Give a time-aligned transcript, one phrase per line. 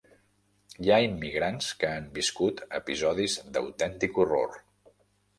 [0.85, 4.57] Hi ha immigrants que han viscut episodis d'autèntic horror.